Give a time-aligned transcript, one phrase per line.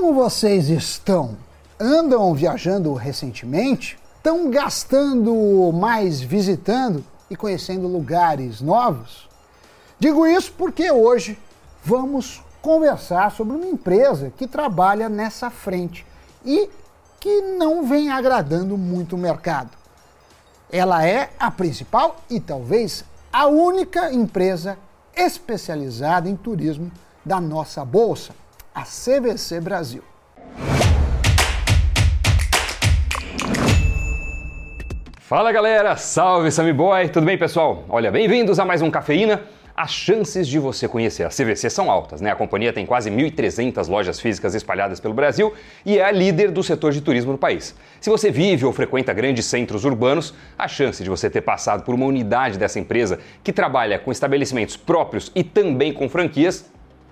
[0.00, 1.36] Como vocês estão?
[1.78, 3.98] Andam viajando recentemente?
[4.16, 9.28] Estão gastando mais visitando e conhecendo lugares novos?
[9.98, 11.36] Digo isso porque hoje
[11.82, 16.06] vamos conversar sobre uma empresa que trabalha nessa frente
[16.44, 16.70] e
[17.18, 19.76] que não vem agradando muito o mercado.
[20.70, 24.78] Ela é a principal e talvez a única empresa
[25.16, 26.88] especializada em turismo
[27.24, 28.32] da nossa bolsa,
[28.78, 30.04] a CVC Brasil.
[35.18, 37.84] Fala galera, salve Sammy Boy, tudo bem pessoal?
[37.88, 39.42] Olha, bem-vindos a mais um Cafeína.
[39.76, 42.30] As chances de você conhecer a CVC são altas, né?
[42.30, 45.52] A companhia tem quase 1.300 lojas físicas espalhadas pelo Brasil
[45.84, 47.74] e é a líder do setor de turismo no país.
[48.00, 51.96] Se você vive ou frequenta grandes centros urbanos, a chance de você ter passado por
[51.96, 56.70] uma unidade dessa empresa que trabalha com estabelecimentos próprios e também com franquias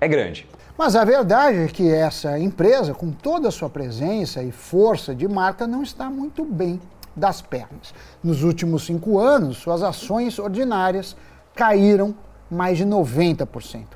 [0.00, 0.46] é grande.
[0.78, 5.26] Mas a verdade é que essa empresa, com toda a sua presença e força de
[5.26, 6.80] marca, não está muito bem
[7.16, 7.92] das pernas.
[8.22, 11.16] Nos últimos cinco anos, suas ações ordinárias
[11.52, 12.14] caíram
[12.48, 13.86] mais de 90%.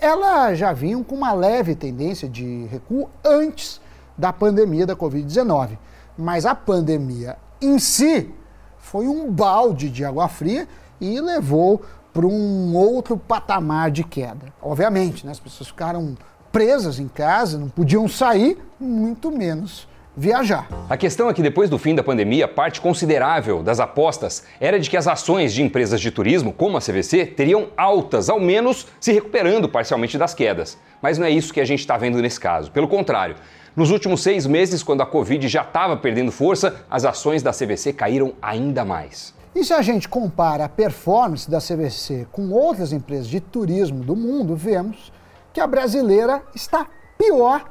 [0.00, 3.80] Elas já vinham com uma leve tendência de recuo antes
[4.16, 5.76] da pandemia da Covid-19,
[6.16, 8.32] mas a pandemia em si
[8.78, 10.68] foi um balde de água fria
[11.00, 11.82] e levou
[12.18, 14.52] para um outro patamar de queda.
[14.60, 16.16] Obviamente, né, as pessoas ficaram
[16.50, 20.66] presas em casa, não podiam sair, muito menos viajar.
[20.90, 24.90] A questão é que depois do fim da pandemia, parte considerável das apostas era de
[24.90, 29.12] que as ações de empresas de turismo, como a CVC, teriam altas, ao menos se
[29.12, 30.76] recuperando parcialmente das quedas.
[31.00, 32.72] Mas não é isso que a gente está vendo nesse caso.
[32.72, 33.36] Pelo contrário,
[33.76, 37.92] nos últimos seis meses, quando a Covid já estava perdendo força, as ações da CVC
[37.92, 39.37] caíram ainda mais.
[39.58, 44.14] E se a gente compara a performance da CVC com outras empresas de turismo do
[44.14, 45.12] mundo, vemos
[45.52, 46.86] que a brasileira está
[47.18, 47.68] pior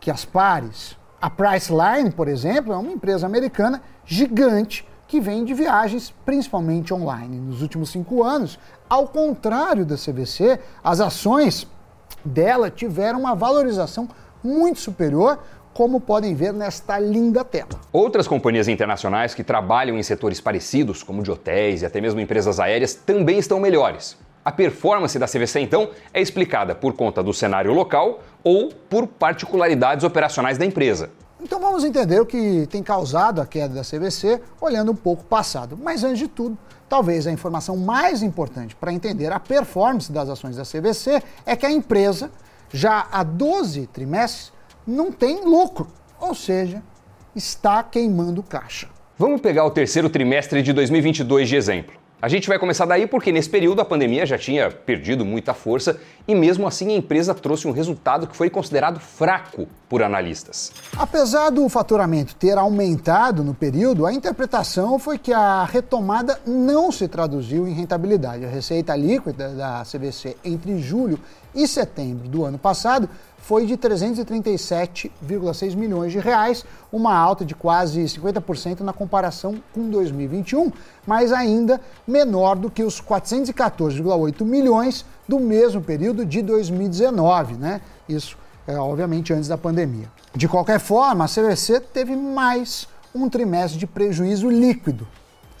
[0.00, 0.96] que as pares.
[1.20, 7.38] A Priceline, por exemplo, é uma empresa americana gigante que vende viagens principalmente online.
[7.38, 8.58] Nos últimos cinco anos,
[8.88, 11.68] ao contrário da CVC, as ações
[12.24, 14.08] dela tiveram uma valorização
[14.42, 15.38] muito superior,
[15.72, 17.68] como podem ver nesta linda tela.
[17.92, 22.58] Outras companhias internacionais que trabalham em setores parecidos, como de hotéis e até mesmo empresas
[22.58, 24.16] aéreas, também estão melhores.
[24.44, 30.02] A performance da CVC, então, é explicada por conta do cenário local ou por particularidades
[30.02, 31.10] operacionais da empresa.
[31.42, 35.26] Então vamos entender o que tem causado a queda da CVC olhando um pouco o
[35.26, 35.78] passado.
[35.80, 36.56] Mas antes de tudo,
[36.88, 41.64] talvez a informação mais importante para entender a performance das ações da CVC é que
[41.64, 42.30] a empresa,
[42.70, 44.52] já há 12 trimestres,
[44.90, 45.86] não tem lucro,
[46.20, 46.82] ou seja,
[47.34, 48.88] está queimando caixa.
[49.16, 52.00] Vamos pegar o terceiro trimestre de 2022 de exemplo.
[52.22, 55.98] A gente vai começar daí porque nesse período a pandemia já tinha perdido muita força
[56.28, 60.70] e mesmo assim a empresa trouxe um resultado que foi considerado fraco por analistas.
[60.98, 67.08] Apesar do faturamento ter aumentado no período, a interpretação foi que a retomada não se
[67.08, 68.44] traduziu em rentabilidade.
[68.44, 71.18] A receita líquida da CVC entre julho
[71.54, 78.02] e setembro do ano passado foi de 337,6 milhões de reais, uma alta de quase
[78.02, 80.70] 50% na comparação com 2021,
[81.06, 87.80] mas ainda menor do que os 414,8 milhões do mesmo período de 2019, né?
[88.08, 88.36] Isso
[88.66, 90.08] é obviamente antes da pandemia.
[90.34, 95.08] De qualquer forma, a CVC teve mais um trimestre de prejuízo líquido,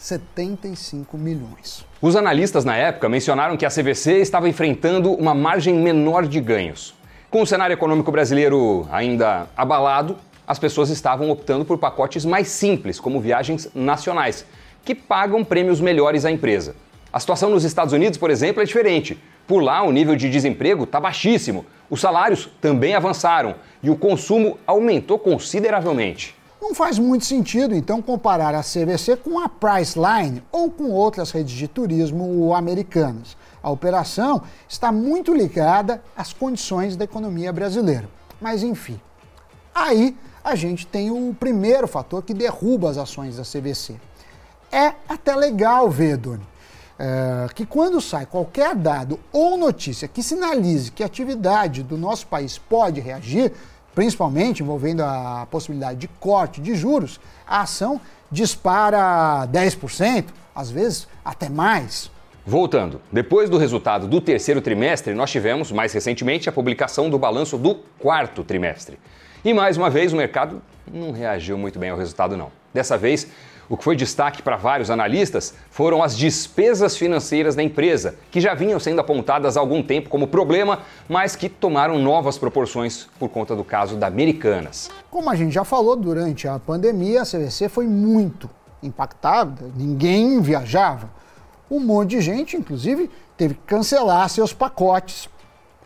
[0.00, 1.84] 75 milhões.
[2.00, 6.94] Os analistas na época mencionaram que a CVC estava enfrentando uma margem menor de ganhos.
[7.30, 10.16] Com o cenário econômico brasileiro ainda abalado,
[10.48, 14.46] as pessoas estavam optando por pacotes mais simples, como viagens nacionais,
[14.86, 16.74] que pagam prêmios melhores à empresa.
[17.12, 19.18] A situação nos Estados Unidos, por exemplo, é diferente.
[19.46, 24.58] Por lá, o nível de desemprego está baixíssimo, os salários também avançaram e o consumo
[24.66, 26.39] aumentou consideravelmente.
[26.60, 31.54] Não faz muito sentido, então, comparar a CVC com a Priceline ou com outras redes
[31.54, 33.36] de turismo americanas.
[33.62, 38.08] A operação está muito ligada às condições da economia brasileira.
[38.40, 39.00] Mas, enfim,
[39.74, 40.14] aí
[40.44, 43.96] a gente tem o primeiro fator que derruba as ações da CVC.
[44.70, 46.46] É até legal ver, Doni,
[46.98, 52.26] é, que quando sai qualquer dado ou notícia que sinalize que a atividade do nosso
[52.26, 53.52] país pode reagir,
[54.00, 58.00] principalmente envolvendo a possibilidade de corte de juros, a ação
[58.32, 60.24] dispara 10%,
[60.54, 62.10] às vezes até mais.
[62.46, 67.58] Voltando, depois do resultado do terceiro trimestre, nós tivemos, mais recentemente, a publicação do balanço
[67.58, 68.98] do quarto trimestre.
[69.44, 72.50] E mais uma vez o mercado não reagiu muito bem ao resultado, não.
[72.72, 73.28] Dessa vez,
[73.70, 78.52] O que foi destaque para vários analistas foram as despesas financeiras da empresa, que já
[78.52, 83.54] vinham sendo apontadas há algum tempo como problema, mas que tomaram novas proporções por conta
[83.54, 84.90] do caso da Americanas.
[85.08, 88.50] Como a gente já falou, durante a pandemia, a CVC foi muito
[88.82, 91.08] impactada, ninguém viajava.
[91.70, 95.28] Um monte de gente, inclusive, teve que cancelar seus pacotes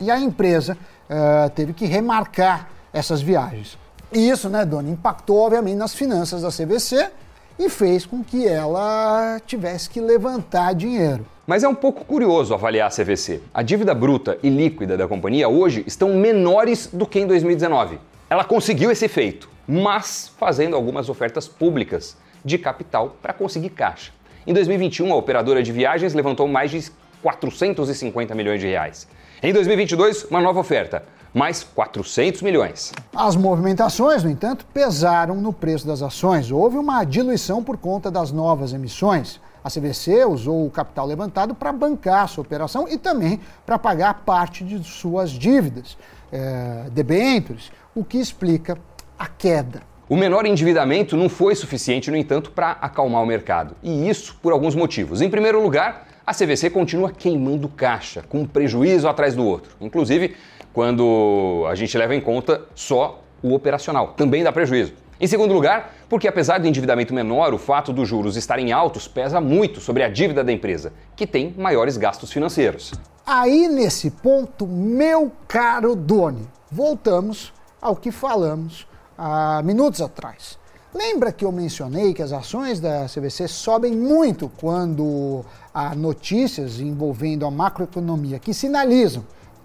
[0.01, 3.77] e a empresa uh, teve que remarcar essas viagens.
[4.11, 7.11] E isso, né, Dona, impactou obviamente nas finanças da CVC
[7.59, 11.25] e fez com que ela tivesse que levantar dinheiro.
[11.47, 13.43] Mas é um pouco curioso avaliar a CVC.
[13.53, 17.99] A dívida bruta e líquida da companhia hoje estão menores do que em 2019.
[18.31, 24.13] Ela conseguiu esse feito, mas fazendo algumas ofertas públicas de capital para conseguir caixa.
[24.47, 26.91] Em 2021, a operadora de viagens levantou mais de
[27.23, 29.07] 450 milhões de reais.
[29.43, 31.03] Em 2022, uma nova oferta,
[31.35, 32.93] mais 400 milhões.
[33.15, 36.53] As movimentações, no entanto, pesaram no preço das ações.
[36.53, 39.41] Houve uma diluição por conta das novas emissões.
[39.65, 44.63] A CVC usou o capital levantado para bancar sua operação e também para pagar parte
[44.63, 45.99] de suas dívidas,
[46.31, 48.79] é, debêntures, o que explica
[49.19, 49.83] a queda.
[50.07, 53.75] O menor endividamento não foi suficiente, no entanto, para acalmar o mercado.
[53.83, 55.23] E isso por alguns motivos.
[55.23, 59.77] Em primeiro lugar, a CVC continua queimando caixa, com um prejuízo atrás do outro.
[59.81, 60.37] Inclusive,
[60.75, 64.09] quando a gente leva em conta só o operacional.
[64.17, 64.93] Também dá prejuízo.
[65.21, 69.41] Em segundo lugar, porque apesar do endividamento menor, o fato dos juros estarem altos pesa
[69.41, 72.93] muito sobre a dívida da empresa, que tem maiores gastos financeiros.
[73.25, 78.87] Aí nesse ponto, meu caro Doni, voltamos ao que falamos
[79.17, 80.59] há minutos atrás.
[80.93, 87.47] Lembra que eu mencionei que as ações da CVC sobem muito quando há notícias envolvendo
[87.47, 89.25] a macroeconomia que sinalizam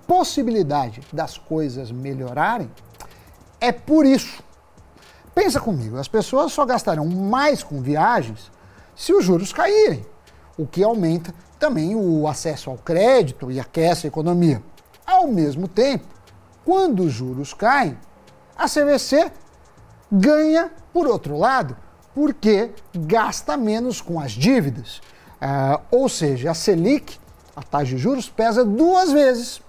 [0.10, 2.72] possibilidade das coisas melhorarem,
[3.62, 4.42] é por isso.
[5.36, 8.52] Pensa comigo, as pessoas só gastarão mais com viagens
[8.96, 10.04] se os juros caírem,
[10.58, 14.64] o que aumenta também o acesso ao crédito e aquece a economia.
[15.06, 16.08] Ao mesmo tempo,
[16.66, 17.96] quando os juros caem,
[18.58, 19.32] a CVC
[20.12, 21.78] ganha por outro lado,
[22.16, 25.02] porque gasta menos com as dívidas.
[25.40, 27.20] Uh, ou seja, a Selic,
[27.56, 29.62] a taxa de juros, pesa duas vezes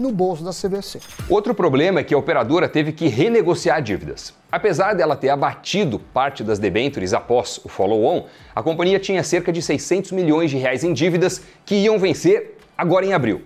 [0.00, 0.98] no bolso da CVC.
[1.28, 4.34] Outro problema é que a operadora teve que renegociar dívidas.
[4.50, 8.24] Apesar dela ter abatido parte das debêntures após o follow-on,
[8.56, 13.04] a companhia tinha cerca de 600 milhões de reais em dívidas que iam vencer agora
[13.04, 13.42] em abril.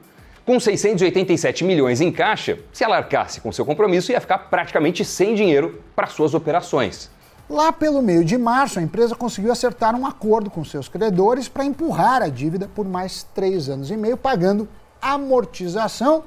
[0.47, 5.35] Com 687 milhões em caixa, se ela arcasse com seu compromisso, ia ficar praticamente sem
[5.35, 7.11] dinheiro para suas operações.
[7.51, 11.65] Lá pelo meio de março, a empresa conseguiu acertar um acordo com seus credores para
[11.65, 14.69] empurrar a dívida por mais três anos e meio, pagando
[15.03, 16.25] amortização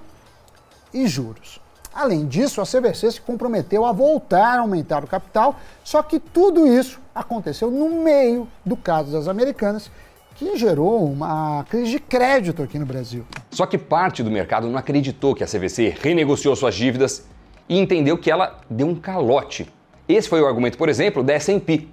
[0.94, 1.60] e juros.
[1.94, 6.68] Além disso, a CVC se comprometeu a voltar a aumentar o capital, só que tudo
[6.68, 9.90] isso aconteceu no meio do caso das americanas,
[10.36, 13.26] que gerou uma crise de crédito aqui no Brasil.
[13.50, 17.26] Só que parte do mercado não acreditou que a CVC renegociou suas dívidas
[17.68, 19.68] e entendeu que ela deu um calote.
[20.08, 21.88] Esse foi o argumento, por exemplo, da S&P.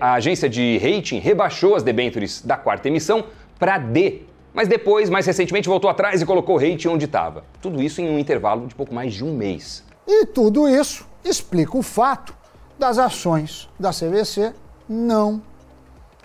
[0.00, 3.24] A, agência de rating rebaixou as debêntures da quarta emissão
[3.58, 4.22] para D
[4.58, 7.44] mas depois, mais recentemente, voltou atrás e colocou o rate onde estava.
[7.62, 9.84] Tudo isso em um intervalo de pouco mais de um mês.
[10.04, 12.34] E tudo isso explica o fato
[12.76, 14.52] das ações da CVC
[14.88, 15.40] não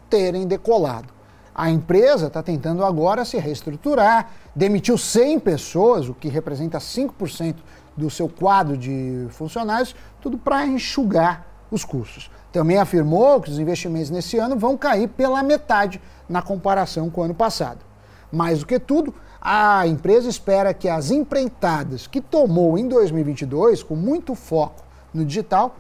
[0.09, 1.13] terem decolado.
[1.53, 7.57] A empresa está tentando agora se reestruturar, demitiu 100 pessoas, o que representa 5%
[7.95, 12.31] do seu quadro de funcionários, tudo para enxugar os custos.
[12.51, 17.25] Também afirmou que os investimentos nesse ano vão cair pela metade na comparação com o
[17.25, 17.92] ano passado.
[18.33, 23.95] Mais do que tudo, a empresa espera que as empreitadas que tomou em 2022, com
[23.95, 25.75] muito foco no digital,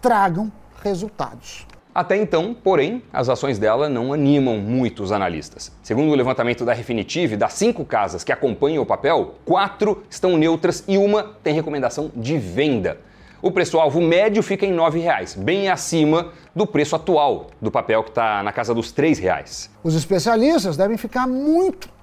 [0.00, 0.52] tragam
[0.84, 1.66] resultados.
[1.92, 5.72] Até então, porém, as ações dela não animam muito os analistas.
[5.82, 10.84] Segundo o levantamento da Refinitiv, das cinco casas que acompanham o papel, quatro estão neutras
[10.86, 13.00] e uma tem recomendação de venda.
[13.42, 18.10] O preço-alvo médio fica em R$ 9,00, bem acima do preço atual do papel que
[18.10, 19.70] está na casa dos R$ 3,00.
[19.82, 21.95] Os especialistas devem ficar muito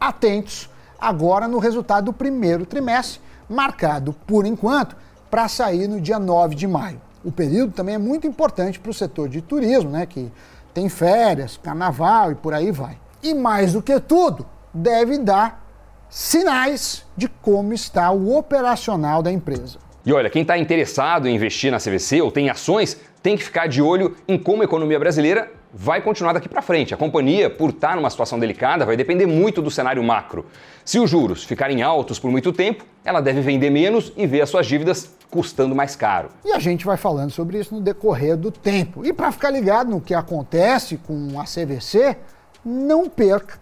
[0.00, 4.96] atentos agora no resultado do primeiro trimestre, marcado por enquanto
[5.30, 7.00] para sair no dia 9 de maio.
[7.24, 10.30] O período também é muito importante para o setor de turismo, né, que
[10.72, 12.98] tem férias, carnaval e por aí vai.
[13.22, 15.64] E mais do que tudo, deve dar
[16.08, 19.78] sinais de como está o operacional da empresa.
[20.04, 23.66] E olha, quem está interessado em investir na CVC ou tem ações, tem que ficar
[23.66, 26.94] de olho em como a economia brasileira vai continuar daqui para frente.
[26.94, 30.46] A companhia, por estar numa situação delicada, vai depender muito do cenário macro.
[30.82, 34.48] Se os juros ficarem altos por muito tempo, ela deve vender menos e ver as
[34.48, 36.30] suas dívidas custando mais caro.
[36.42, 39.04] E a gente vai falando sobre isso no decorrer do tempo.
[39.04, 42.16] E para ficar ligado no que acontece com a CVC,
[42.64, 43.58] não perca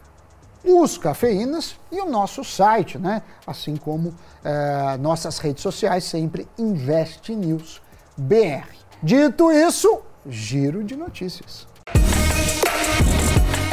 [0.64, 3.23] os cafeínas e o nosso site, né?
[3.44, 7.83] Assim como é, nossas redes sociais, sempre Invest News
[8.16, 8.68] BR.
[9.02, 11.75] Dito isso, giro de notícias.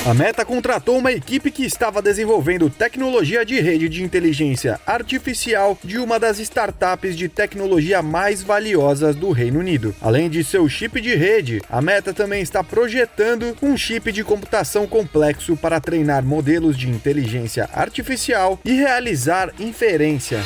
[0.03, 6.00] A Meta contratou uma equipe que estava desenvolvendo tecnologia de rede de inteligência artificial de
[6.00, 9.94] uma das startups de tecnologia mais valiosas do Reino Unido.
[10.01, 14.88] Além de seu chip de rede, a Meta também está projetando um chip de computação
[14.88, 20.39] complexo para treinar modelos de inteligência artificial e realizar inferência.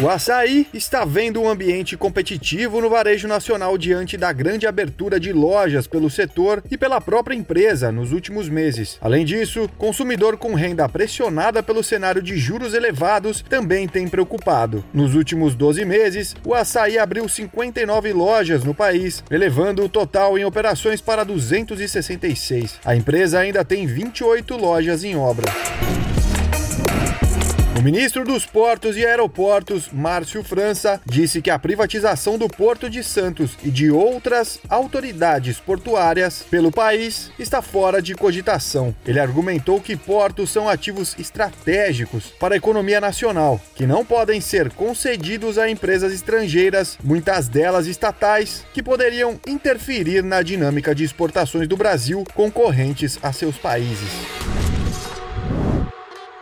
[0.00, 5.32] O açaí está vendo um ambiente competitivo no varejo nacional diante da grande abertura de
[5.32, 8.96] lojas pelo setor e pela própria empresa nos últimos meses.
[9.00, 14.84] Além disso, consumidor com renda pressionada pelo cenário de juros elevados também tem preocupado.
[14.94, 20.44] Nos últimos 12 meses, o açaí abriu 59 lojas no país, elevando o total em
[20.44, 22.78] operações para 266.
[22.84, 25.52] A empresa ainda tem 28 lojas em obra.
[27.78, 33.04] O ministro dos Portos e Aeroportos, Márcio França, disse que a privatização do Porto de
[33.04, 38.92] Santos e de outras autoridades portuárias pelo país está fora de cogitação.
[39.06, 44.72] Ele argumentou que portos são ativos estratégicos para a economia nacional, que não podem ser
[44.72, 51.76] concedidos a empresas estrangeiras, muitas delas estatais, que poderiam interferir na dinâmica de exportações do
[51.76, 54.10] Brasil concorrentes a seus países.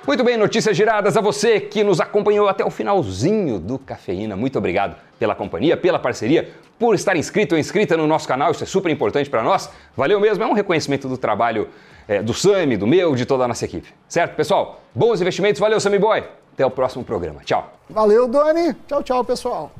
[0.06, 4.36] Muito bem, notícias giradas a você que nos acompanhou até o finalzinho do Cafeína.
[4.36, 6.48] Muito obrigado pela companhia, pela parceria,
[6.78, 8.52] por estar inscrito ou inscrita no nosso canal.
[8.52, 9.68] Isso é super importante para nós.
[9.96, 11.68] Valeu mesmo, é um reconhecimento do trabalho
[12.06, 13.92] é, do Sami, do meu, de toda a nossa equipe.
[14.08, 14.80] Certo, pessoal?
[14.94, 15.58] Bons investimentos.
[15.58, 16.22] Valeu, Sami Boy.
[16.54, 17.40] Até o próximo programa.
[17.44, 17.72] Tchau.
[17.90, 18.75] Valeu, Doni.
[18.86, 19.72] Tchau, tchau, pessoal.